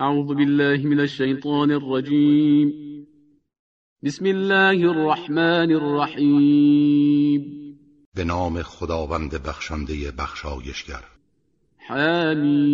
[0.00, 2.72] أعوذ بالله من الشيطان الرجيم.
[4.04, 7.42] بسم الله الرحمن الرحیم
[8.14, 11.04] به نام خداوند بخشنده بخشایشگر.
[11.78, 12.68] حمیم.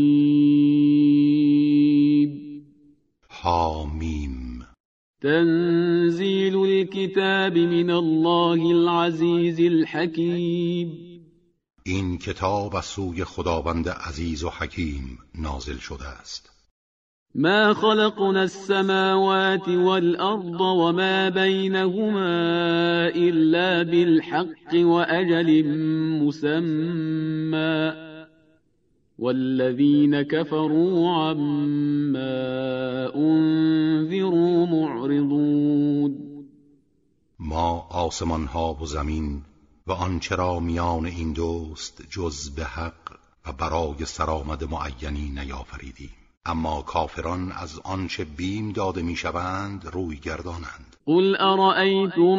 [3.28, 4.66] حامیم.
[5.22, 11.14] تنزیل الكتاب من الله العزیز الحکیم
[11.86, 16.53] این کتاب از سوی خداوند عزیز و حکیم نازل شده است.
[17.34, 22.28] ما خلقنا السماوات والأرض وما بينهما
[23.08, 25.64] إلا بالحق وأجل
[26.22, 28.04] مسمى.
[29.18, 32.34] والذين كفروا عما
[33.16, 36.14] أنذروا معرضون.
[37.38, 39.42] ما آسمان ها و زمین
[39.86, 43.16] و آنچه را میان این دوست جز به حق
[43.46, 46.23] و برای سرآمد معینی نیافریدیم.
[46.46, 50.96] اما کافران از آنچه بیم داده می‌شوند روی گردانند.
[51.06, 52.38] قل ارأيتم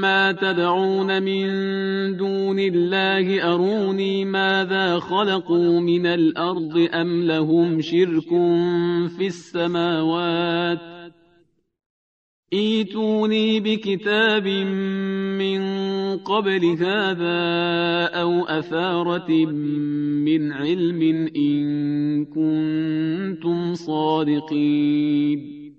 [0.00, 8.28] ما تدعون من دون الله اروني ماذا خلقوا من الارض ام لهم شرك
[9.18, 11.00] في السماوات؟
[12.52, 14.46] ایتونی بكتاب
[15.38, 15.60] من
[16.16, 17.40] قبل هذا
[18.22, 21.00] او اثارت من علم
[21.34, 21.69] این
[22.24, 25.74] کنتم صادقین.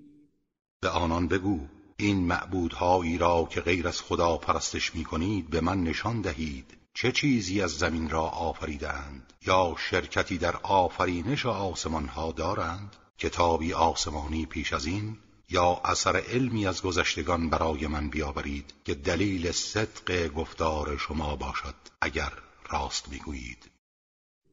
[0.80, 1.60] به آنان بگو
[1.96, 6.76] این معبودهایی را که غیر از خدا پرستش می کنید به من نشان دهید.
[6.94, 14.46] چه چیزی از زمین را آفریدند یا شرکتی در آفرینش آسمان ها دارند؟ کتابی آسمانی
[14.46, 15.16] پیش از این؟
[15.50, 22.32] یا اثر علمی از گذشتگان برای من بیاورید که دلیل صدق گفتار شما باشد اگر
[22.70, 23.71] راست می‌گویید؟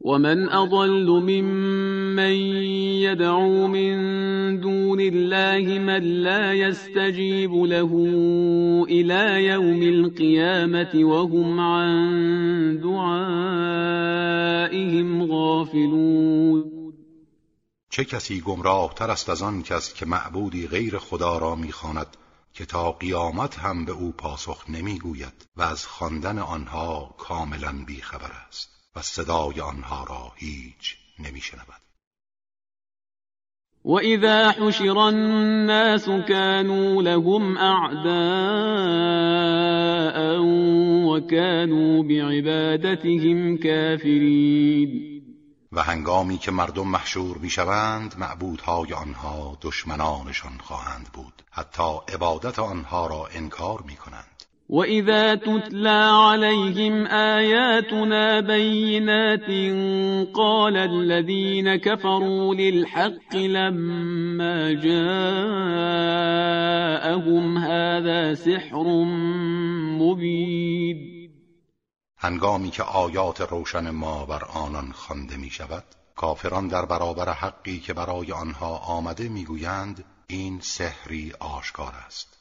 [0.02, 2.34] ومن اضل ممن
[3.04, 7.92] يدعو من دون الله من لا يستجيب له
[8.90, 14.04] الى يوم القيامه وهم عن دعائهم
[15.24, 16.80] غافلون
[17.90, 22.18] چه کسی گمراه تر است از آن کس که معبودی غیر خدا را می‌خواند
[22.54, 28.79] که تا قیامت هم به او پاسخ نمی‌گوید و از خواندن آنها کاملا بیخبر است؟
[28.96, 31.82] و صدای آنها را هیچ نمیشنود.
[33.86, 38.10] وإذا حشر الناس كانوا لهم أعداء
[41.06, 45.10] وكانوا بعبادتهم كافرين
[45.72, 51.44] و هنگامی که مردم محشور می‌شوند معبودهای آنها دشمنانشان خواهند بود.
[51.52, 54.39] حتی عبادت آنها را انکار می‌کنند.
[54.70, 59.50] وإذا تتلى عليهم آياتنا بينات
[60.34, 65.08] قال الذين كفروا للحق لما جاءهم
[67.58, 68.84] هذا سحر
[70.00, 71.20] مبين
[72.18, 75.84] هنگامی که آیات روشن ما بر آنان خوانده می شود
[76.16, 82.39] کافران در برابر حقی که برای آنها آمده می‌گویند این سحری آشکار است.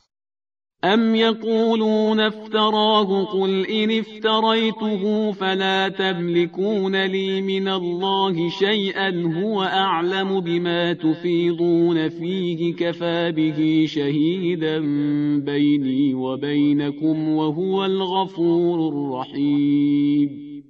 [0.82, 10.94] ام یقولون افتراه قل این افتریته فلا تملكون لی من الله شیئا هو اعلم بما
[10.94, 14.80] تفیضون فیه كفى به شهیدا
[15.40, 20.64] بینی و بینکم و هو الغفور الرحیم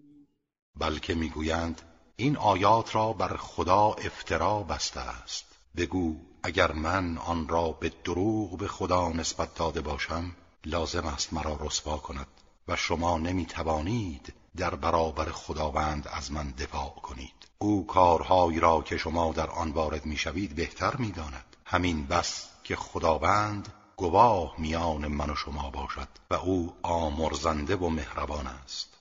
[0.81, 1.83] بلکه می‌گویند
[2.17, 5.59] این آیات را بر خدا افترا بسته است.
[5.77, 10.31] بگو اگر من آن را به دروغ به خدا نسبت داده باشم
[10.65, 12.27] لازم است مرا رسوا کند
[12.69, 17.49] و شما نمی توانید در برابر خداوند از من دفاع کنید.
[17.59, 21.57] او کارهایی را که شما در آن وارد می‌شوید بهتر می‌داند.
[21.65, 28.47] همین بس که خداوند گواه میان من و شما باشد و او آمرزنده و مهربان
[28.47, 28.98] است.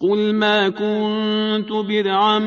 [0.00, 2.38] قل ما كنت بدعا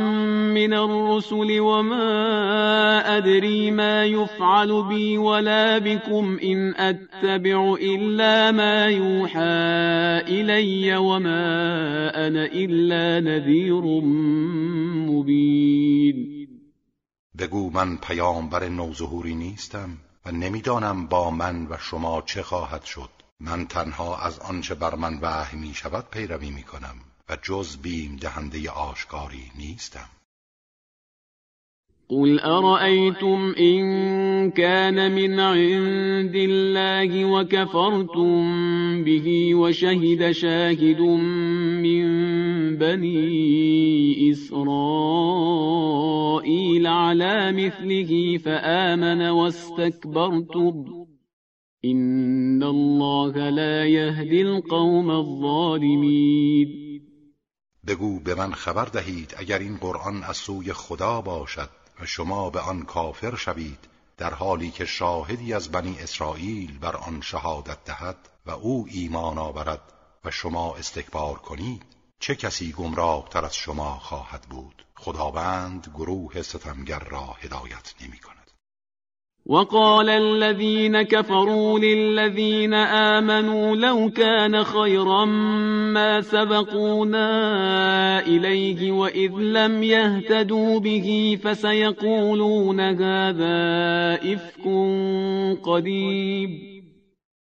[0.51, 9.39] من الرسل وما أدري ما يفعل بي ولا بكم إن أتبع إلا ما يوحى
[10.27, 14.01] إلي وما أنا إلا نذير
[15.07, 16.47] مبين.
[17.35, 19.89] بگو من پیامبر نوظهوری نیستم
[20.25, 23.09] و نمی‌دانم با من و شما چه خواهد شد.
[23.39, 28.15] من تنها از آنچه بر من وحی می شود پیروی می کنم و جز بیم
[28.21, 30.09] دهنده آشکاری نیستم.
[32.09, 41.01] قل أرأيتم إن كان من عند الله وكفرتم به وشهد شاهد
[41.81, 42.07] من
[42.77, 45.67] بني إسرائيل
[46.87, 50.85] على مثله فآمن واستكبرتم
[51.85, 56.86] إن الله لا يهدي القوم الظالمين
[57.87, 61.69] بگو به من خبر دهید اگر این قرآن از سوی خدا باشد
[61.99, 63.87] و شما به آن کافر شوید
[64.17, 69.93] در حالی که شاهدی از بنی اسرائیل بر آن شهادت دهد و او ایمان آورد
[70.25, 71.83] و شما استکبار کنید
[72.19, 78.36] چه کسی گمراه تر از شما خواهد بود؟ خداوند گروه ستمگر را هدایت نمی کند
[79.49, 85.25] وقال الذين كفروا للذين آمنوا لو كان خيرا
[85.95, 87.29] ما سبقونا
[88.19, 94.63] إليه وإذ لم يهتدوا به فسيقولون هذا إفك
[95.63, 96.77] قديم.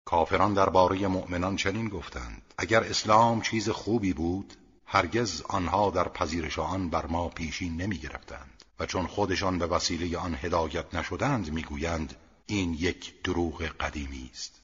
[0.05, 4.53] کافران درباره مؤمنان چنین گفتند اگر اسلام چیز خوبی بود
[4.87, 8.56] هرگز آنها در پذیرش آن بر ما پیشین نمی گرفتند.
[8.81, 12.15] و چون خودشان به وسیله آن هدایت نشدند می‌گویند
[12.47, 14.63] این یک دروغ قدیمی است.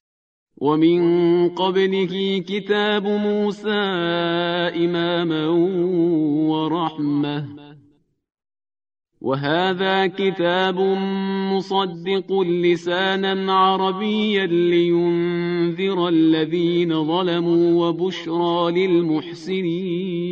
[0.60, 3.68] و من قبله کتاب موسی
[4.74, 5.56] اماما
[6.50, 7.48] و رحمه.
[9.22, 10.80] وهذا كتاب
[11.52, 20.22] مصدق لسانا عربيا لينذر الذين ظلموا وبشرى للمحسنين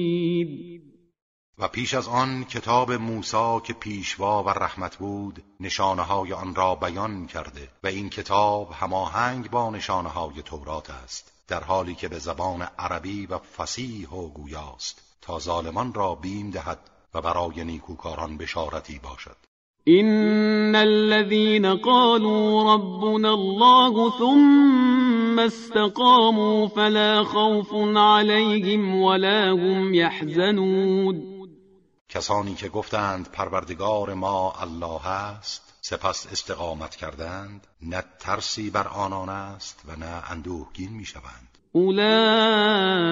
[1.60, 6.74] و پیش از آن کتاب موسی که پیشوا و رحمت بود نشانه های آن را
[6.74, 12.18] بیان کرده و این کتاب هماهنگ با نشانه های تورات است در حالی که به
[12.18, 16.78] زبان عربی و فسیح و گویاست تا ظالمان را بیم دهد
[17.14, 19.36] و برای نیکوکاران بشارتی باشد.
[19.84, 31.29] این الذين قالوا ربنا الله ثم استقاموا فلا خوف عليهم ولا هم يحزنون
[32.10, 39.82] کسانی که گفتند پروردگار ما الله است سپس استقامت کردند نه ترسی بر آنان است
[39.88, 41.58] و نه اندوهگین می‌شوند.
[41.72, 43.10] اولئك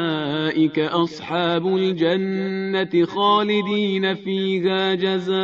[0.78, 5.34] اصحاب الجنة خالدین فیها جزاء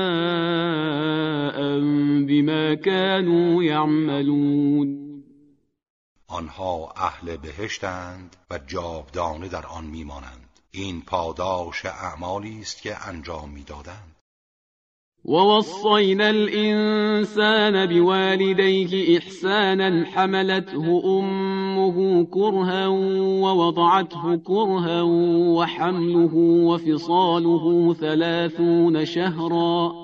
[2.28, 5.04] بما كانوا يعملون
[6.28, 10.43] آنها اهل بهشتند و جاودانه در آن میمانند.
[10.74, 14.16] این پاداش اعمالی است که انجام می‌دادند.
[15.24, 22.88] ووصينا الإنسان بوالديه إحسانا حملته أمه كرها
[23.42, 25.02] ووضعته كرها
[25.56, 26.34] وحمله
[26.68, 30.03] وفصاله ثلاثون شهرا.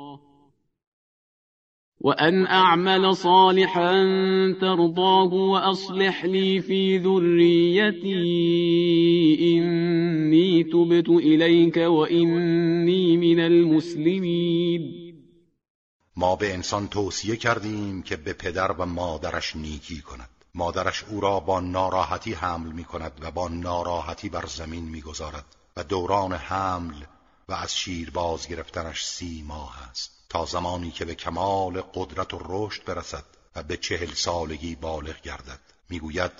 [2.03, 3.91] وأن أعمل صالحا
[4.61, 8.17] ترضاه وأصلح لي في ذريتي
[9.41, 15.11] إني تبت إليك وإني من المسلمين.
[16.15, 20.29] ما به انسان توصیه کردیم که به پدر و مادرش نیکی کند.
[20.55, 25.45] مادرش او را با ناراحتی حمل می کند و با ناراحتی بر زمین می گذارد
[25.77, 27.03] و دوران حمل
[27.49, 30.20] و از شیر باز گرفتنش سی ماه است.
[30.31, 33.23] تا زمانی که به کمال قدرت و رشد برسد
[33.55, 35.59] و به چهل سالگی بالغ گردد.
[35.89, 36.31] می‌گوید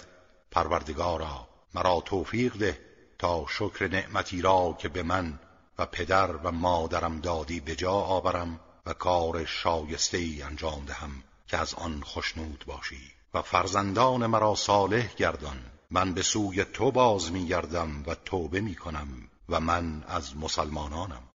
[0.52, 2.80] پروردگارا مرا توفیق ده
[3.20, 5.40] تا شکر نعمتی را که به من
[5.78, 11.58] و پدر و مادرم دادی به جا آورم و کار شایسته ای انجام دهم که
[11.58, 13.12] از آن خشنود باشی.
[13.34, 15.60] و فرزندان مرا صالح گردان.
[15.90, 19.08] من به سوی تو باز میگردم و توبه می کنم
[19.50, 21.31] و من از مسلمانانم.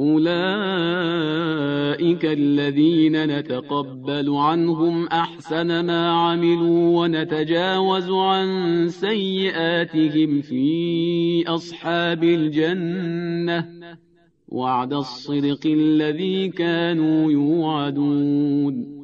[0.00, 0.24] أولئك
[2.24, 13.68] الذين نتقبل عنهم أحسن ما عملوا ونتجاوز عن سيئاتهم في أصحاب الجنة
[14.48, 18.98] وعد الصدق الذي كانوا يوعدون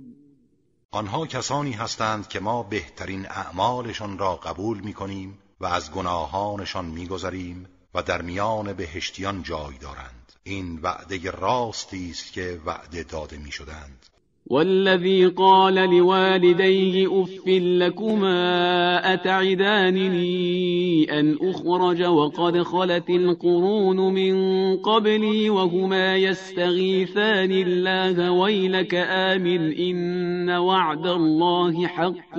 [0.92, 7.66] آنها کسانی هستند که ما بهترین اعمالشان را قبول می کنیم و از گناهانشان میگذریم
[7.94, 10.24] و در میان بهشتیان جای دارند.
[10.46, 14.06] این وعده راستی است که وعده داده می شدند
[14.46, 24.36] والذي قال لوالديه اف لكما اتعدانني ان اخرج وقد خلت القرون من
[24.76, 32.34] قبلي وهما يستغيثان الله ويلك امن ان وعد الله حق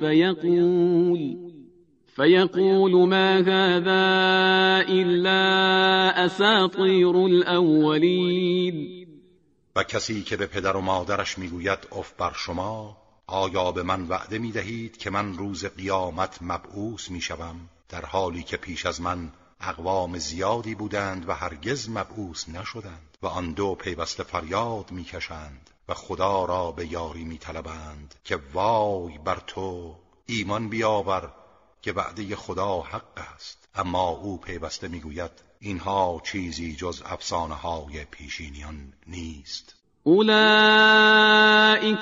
[0.00, 1.43] فيقول
[2.16, 9.08] فيقول ما هذا الا اساطير الاولين
[9.76, 14.38] و کسی که به پدر و مادرش می‌گوید اف بر شما آیا به من وعده
[14.38, 17.56] می دهید که من روز قیامت مبعوث می شوم
[17.88, 23.52] در حالی که پیش از من اقوام زیادی بودند و هرگز مبعوث نشدند و آن
[23.52, 29.94] دو پیوسته فریاد می‌کشند و خدا را به یاری میطلبند که وای بر تو
[30.26, 31.32] ایمان بیاور
[31.84, 33.68] که وعده خدا حق است.
[33.74, 39.74] اما او پیوسته می‌گوید اینها چیزی جز افسانه های پیشینیان نیست.
[40.06, 40.34] اولئك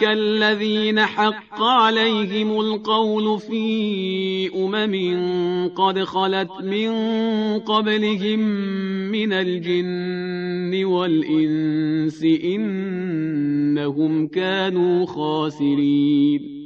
[0.02, 6.92] الذين حق عليهم القول في امم قد خلت من
[7.58, 8.40] قبلهم
[9.10, 16.61] من الجن والانس انهم كانوا خاسرين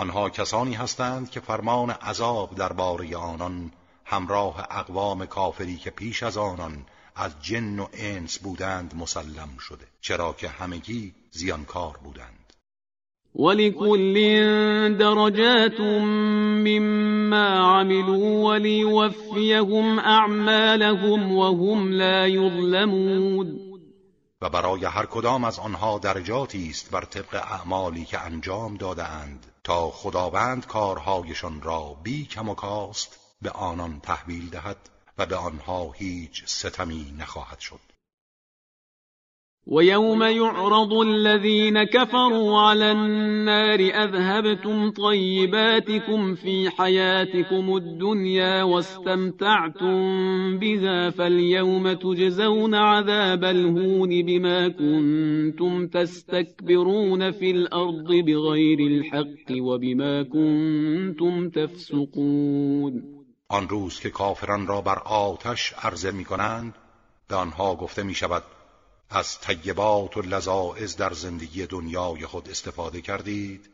[0.00, 3.70] آنها کسانی هستند که فرمان عذاب درباره آنان
[4.04, 10.32] همراه اقوام کافری که پیش از آنان از جن و انس بودند مسلم شده چرا
[10.32, 12.52] که همگی زیانکار بودند.
[13.34, 14.14] ولكل
[14.98, 23.69] درجات مما عملوا وليوفيهم اعمالهم وهم لا يظلمون
[24.42, 29.90] و برای هر کدام از آنها درجاتی است بر طبق اعمالی که انجام دادهاند تا
[29.90, 34.76] خداوند کارهایشان را بی کم و کاست به آنان تحویل دهد
[35.18, 37.89] و به آنها هیچ ستمی نخواهد شد.
[39.66, 49.98] ويوم يعرض الذين كفروا على النار أذهبتم طيباتكم في حياتكم الدنيا واستمتعتم
[50.58, 63.20] بها فاليوم تجزون عذاب الهون بما كنتم تستكبرون في الأرض بغير الحق وبما كنتم تفسقون.
[63.50, 66.74] آن روز که کافران را بر آتش عرضه می کنند
[67.28, 68.42] به آنها گفته می شود
[69.10, 73.70] از طیبات و لذائز در زندگی دنیای خود استفاده کردید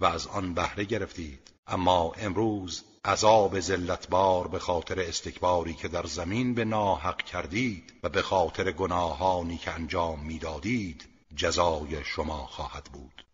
[0.00, 1.50] و از آن بهره گرفتید.
[1.66, 8.22] اما امروز عذاب زلتبار به خاطر استکباری که در زمین به ناحق کردید و به
[8.22, 13.24] خاطر گناهانی که انجام می‌دادید جزای شما خواهد بود.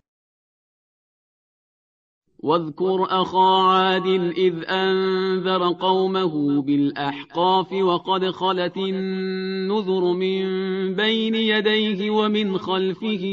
[2.43, 4.07] واذكر أخا عاد
[4.37, 10.45] إذ أنذر قومه بالأحقاف وقد خلت النذر من
[10.95, 13.25] بين يديه ومن خلفه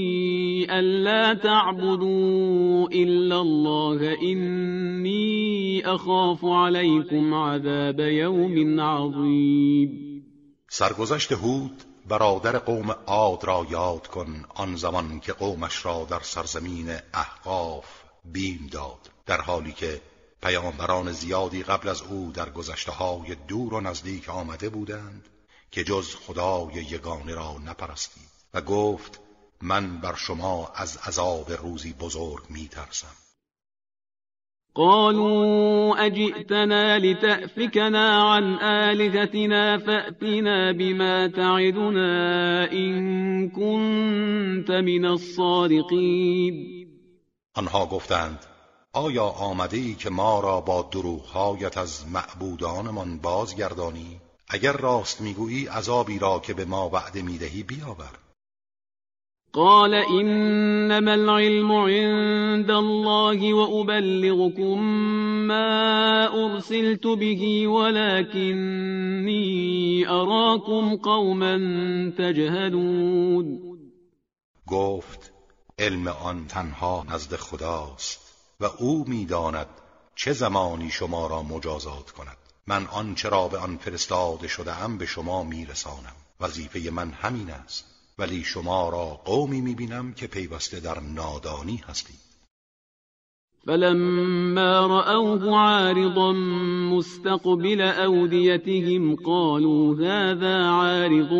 [0.69, 10.23] ألا تعبدوا إلا الله إني أخاف عليكم عذاب يوم عظيم.
[10.69, 16.89] سرگذشت هود برادر قوم عاد را یاد کن آن زمان که قومش را در سرزمین
[17.13, 20.01] احقاف بیم داد در حالی که
[20.41, 25.29] پیامبران زیادی قبل از او در گذشته های دور و نزدیک آمده بودند
[25.71, 29.19] که جز خدای یگانه را نپرستید و گفت
[29.61, 33.15] من بر شما از عذاب روزی بزرگ می ترسم
[34.77, 46.76] قالوا اجئتنا لتأفكنا عن آلهتنا فأتنا بما تعدنا إن كنت من الصادقين.
[47.57, 48.45] آنها گفتند
[48.93, 56.19] آیا آمده ای که ما را با دروغهایت از معبودانمان بازگردانی؟ اگر راست می‌گویی عذابی
[56.19, 58.11] را که به ما وعده می‌دهی بیاور.
[59.53, 64.79] قال انما العلم عند الله وابلغكم
[65.47, 69.35] ما ارسلت به ولكني
[70.07, 71.57] اراكم قوما
[72.17, 73.59] تجهلون.
[74.67, 75.26] گفت
[75.79, 78.19] علم آن تنها نزد خداست
[78.59, 79.67] و او می‌داند
[80.15, 82.37] چه زمانی شما را مجازات کند.
[82.67, 86.15] من آنچه را به آن فرستاده شده ام به شما میرسانم.
[86.41, 87.85] وظیفه من همین است.
[88.19, 92.19] ولی شما را قومی می‌بینم که پیوسته در نادانی هستید.
[93.65, 96.33] فلما رأوه عارضا
[96.91, 101.31] مستقبل أوديتهم قالوا هذا عارض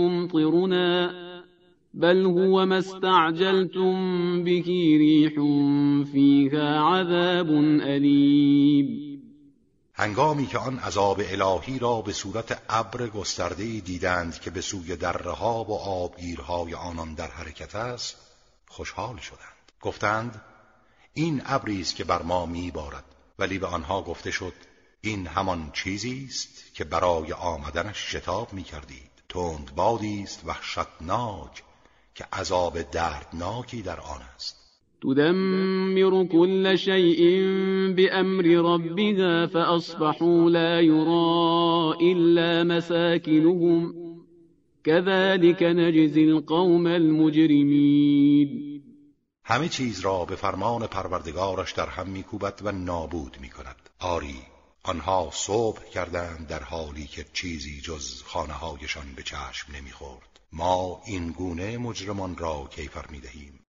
[0.00, 1.29] ممطرنا.
[1.94, 4.62] بل هو ما استعجلتم به
[4.98, 5.34] ريح
[6.12, 7.50] فيها عذاب
[7.82, 9.20] أليم.
[9.94, 15.64] هنگامی که آن عذاب الهی را به صورت ابر گسترده دیدند که به سوی درها
[15.64, 18.16] و آبگیرهای آنان در حرکت است
[18.68, 19.72] خوشحال شدند.
[19.80, 20.40] گفتند
[21.14, 23.04] این ابری است که بر ما میبارد.
[23.38, 24.54] ولی به آنها گفته شد
[25.00, 29.10] این همان چیزی است که برای آمدنش شتاب می‌کردید.
[29.28, 31.62] تند بادی است وحشتناک.
[32.14, 34.56] که عذاب دردناکی در آن است.
[35.02, 37.40] تدمر كل شيء
[37.94, 43.94] بأمر ربها فأصبحوا لا يرى إلا مساكنهم.
[44.84, 48.80] كذلك نجزي القوم المجرمين.
[49.44, 53.90] همه چیز را به فرمان پروردگارش در هم میکوبد و نابود می‌کند.
[54.00, 54.42] آری
[54.82, 60.29] آنها صبح کردند در حالی که چیزی جز خانه هایشان به چشم نمی‌خورد.
[60.52, 63.60] ما این گونه مجرمان را کیفر می‌دهیم.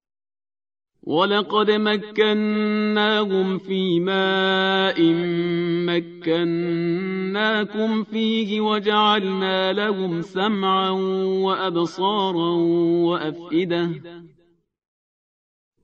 [1.03, 5.01] ولقد مكناهم في ماء
[6.21, 10.89] مكناكم فيه وجعلنا لهم سمعا
[11.45, 12.51] وأبصارا
[13.05, 13.89] وأفئدة.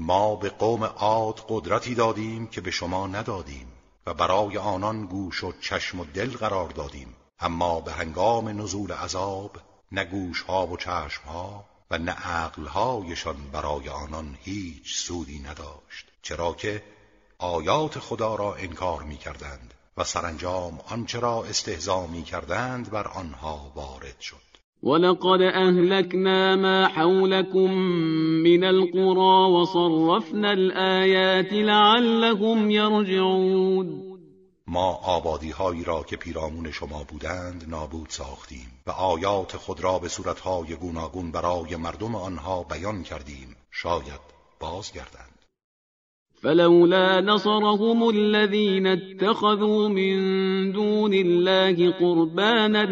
[0.00, 3.72] ما به قوم عاد قدرتی دادیم که به شما ندادیم
[4.06, 7.16] و برای آنان گوش و چشم و دل قرار دادیم.
[7.40, 9.56] اما به هنگام نزول عذاب
[9.92, 16.06] نه گوش ها و چشم ها و نه عقل هایشان برای آنان هیچ سودی نداشت.
[16.22, 16.82] چرا که
[17.38, 23.72] آیات خدا را انکار می کردند و سرانجام آنچه را استهزا می کردند بر آنها
[23.74, 24.57] وارد شد.
[24.82, 27.72] ولقد أهلكنا ما حولكم
[28.42, 34.18] من القرى وصرفنا الآيات لعلهم يرجعون.
[34.66, 40.08] ما آبادی هایی را که پیرامون شما بودند نابود ساختیم و آیات خود را به
[40.08, 43.56] صورتهای گوناگون برای مردم آنها بیان کردیم.
[43.70, 44.20] شاید
[44.60, 45.27] بازگردند.
[46.42, 52.84] فلولا نصرهم الذين اتخذوا من دون الله قربانا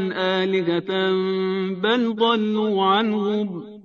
[0.43, 0.91] آلهة
[1.83, 3.77] بل ضلوا عنهم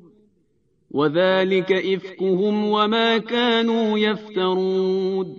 [0.92, 5.36] وذلك إفكهم وما كانوا يفترون.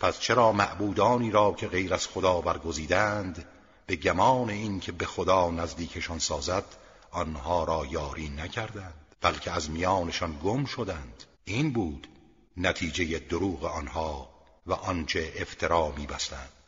[0.00, 3.44] پس چرا معبودانی را که غیر از خدا برگزیدند
[3.86, 6.64] به گمان این که به خدا نزدیکشان سازد
[7.12, 12.06] آنها را یاری نکردند بلکه از میانشان گم شدند؟ این بود
[12.60, 14.28] نتیجه دروغ آنها
[14.66, 16.60] و آنچه افترا میبستند.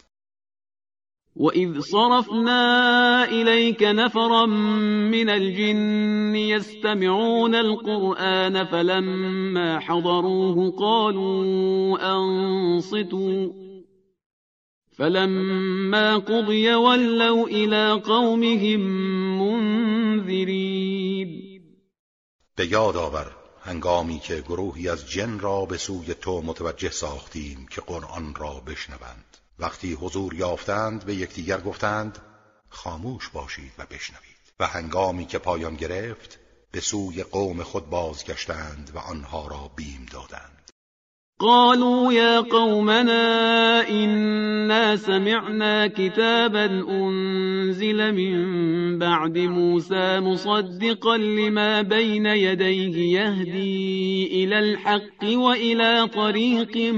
[1.37, 13.49] وإذ صرفنا إليك نفرا من الجن يستمعون القرآن فلما حضروه قالوا أنصتوا
[14.97, 18.81] فلما قضي ولوا إلى قومهم
[19.43, 20.83] منذرين
[22.59, 27.81] به یاد آور هنگامی که گروهی از جن را به سوی تو متوجه ساختیم که
[27.81, 29.37] قرآن را بشنوند.
[29.59, 32.18] وقتی حضور یافتند به یکدیگر گفتند
[32.68, 34.33] خاموش باشید و بشنوید.
[34.61, 36.38] و هنگامی که پایان گرفت
[36.70, 40.62] به سوی قوم خود بازگشتند و آنها را بیم دادند.
[41.43, 54.45] قالوا يا قومنا إنا سمعنا كتابا أنزل من بعد موسى مصدقا لما بين يديه يهدي
[54.45, 56.95] إلى الحق وإلى طريق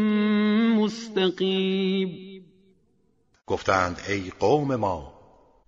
[0.77, 2.11] مستقيم.
[3.47, 5.13] گفتند ای قوم ما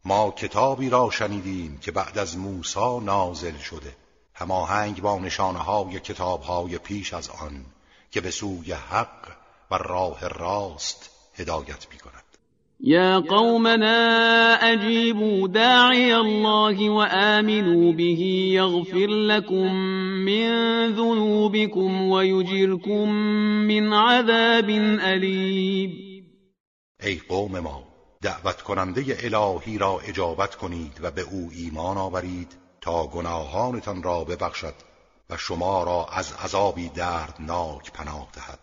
[0.05, 3.97] ما کتابی را شنیدیم که بعد از موسی نازل شده.
[4.35, 7.76] هماهنگ با نشانه های کتاب های پیش از آن.
[8.11, 9.29] که به سوی حق
[9.71, 12.23] و راه راست هدایت می کند
[12.81, 19.75] یا قومنا اجیبوا داعی الله وآمنوا به یغفر لكم
[20.25, 20.49] من
[20.97, 23.09] ذنوبكم ويجركم
[23.67, 26.07] من عذاب علیم
[27.03, 27.83] ای قوم ما
[28.23, 34.75] دعوت کننده الهی را اجابت کنید و به او ایمان آورید تا گناهانتان را ببخشد
[35.31, 38.59] و شما را از عذابی دردناک پناه دهد.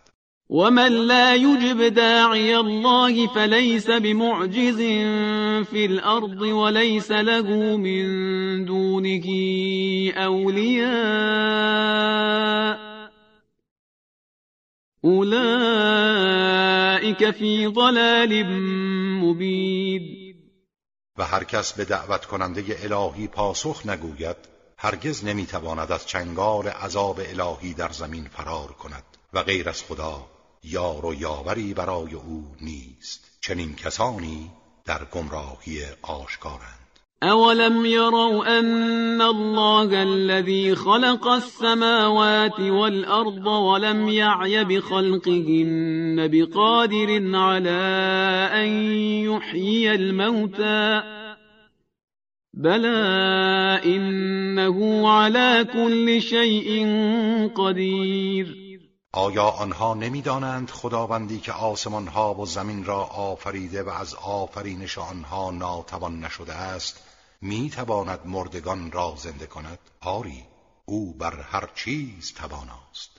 [0.50, 4.78] ومن لا يجب داعي الله فليس بمعجز
[5.66, 8.06] في الأرض وليس له من
[8.66, 9.24] دونه
[10.16, 10.94] أولياء
[15.06, 16.12] أولئك
[17.32, 18.46] في ضلال
[19.22, 20.24] مبين.
[21.18, 24.53] و هر کس به دعوت کننده الهی پاسخ نگوید
[24.84, 30.26] هرگز نمی‌تواند از چنگال عذاب الهی در زمین فرار کند و غیر از خدا
[30.64, 33.38] یار و یاوری برای او نیست.
[33.42, 34.52] چنین کسانی
[34.86, 36.84] در گمراهی آشکارند.
[37.22, 47.82] اولم يروا ان الله الذي خلق السماوات والارض ولم يعي بخلقهن بقادر على
[48.54, 48.70] ان
[49.32, 51.23] يحيي الموتى
[52.54, 56.88] بلى انه على كل شيء
[57.56, 58.64] قدير.
[59.14, 65.52] آیا آنها نمی‌دانند خداوندی که آسمان ها و زمین را آفریده و از آفرینش آنها
[65.52, 67.04] ناتوان نشده است
[67.42, 70.44] می تواند مردگان را زنده کند؟ آری
[70.86, 73.13] او بر هر چیز تواناست.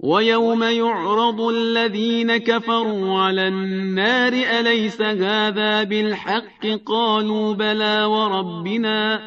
[0.00, 9.20] یوم یعرض الذین كفروا على النار أليس هذا بالحق قالوا بلى وربنا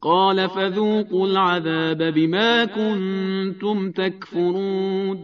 [0.00, 5.18] قال فذوقوا العذاب بما كنتم تكفرون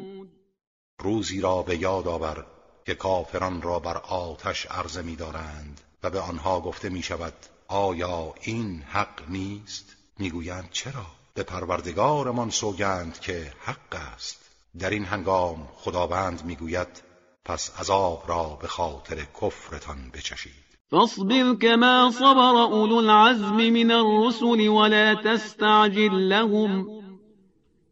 [1.01, 2.47] روزی را به یاد آور
[2.87, 7.35] که کافران را بر آتش عرضه می دارند و به آنها گفته می شود
[7.69, 14.51] آیا این حق نیست؟ می‌گویند چرا؟ به پروردگارمان سوگند که حق است.
[14.79, 17.03] در این هنگام خداوند می‌گوید
[17.45, 20.69] پس عذاب را به خاطر کفرتان بچشید.
[20.91, 26.87] فاصبر كما صبر اولو العزم من الرسل ولا تستعجل لهم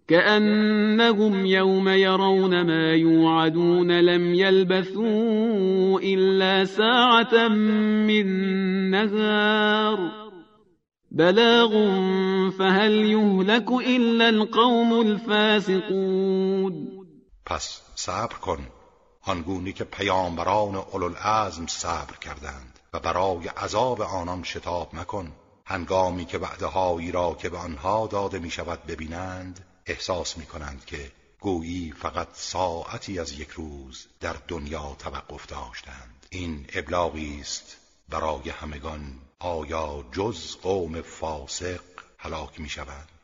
[0.08, 8.26] كأنهم يوم يرون ما يوعدون لم يلبثوا إلا ساعة من
[8.90, 10.25] نهار.
[11.18, 11.70] بلاغ
[12.58, 16.74] فهل يهلك إلا القوم الفاسقون؟
[17.46, 18.66] پس صبر کن.
[19.22, 25.32] آنگونی که پیامبران اولوالعزم صبر کردند و برای عذاب آنان شتاب مکن.
[25.64, 31.12] هنگامی که وعده را که به آنها داده می شود ببینند احساس می کنند که
[31.40, 36.26] گویی فقط ساعتی از یک روز در دنیا توقف داشتند.
[36.30, 37.76] این ابلاغی است
[38.08, 39.00] برای همگان
[39.40, 41.80] آیا جز قوم فاسق
[42.18, 43.15] هلاک می شوند